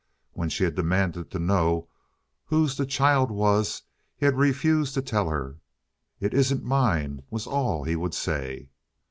When 0.33 0.49
she 0.49 0.63
had 0.63 0.73
demanded 0.73 1.29
to 1.29 1.37
know 1.37 1.87
whose 2.45 2.75
the 2.75 2.87
child 2.87 3.29
was 3.29 3.83
he 4.17 4.25
had 4.25 4.35
refused 4.35 4.95
to 4.95 5.01
tell 5.03 5.29
her. 5.29 5.59
"It 6.19 6.33
isn't 6.33 6.63
mine," 6.63 7.21
was 7.29 7.45
all 7.45 7.83
he 7.83 7.95
would 7.95 8.15
say. 8.15 8.69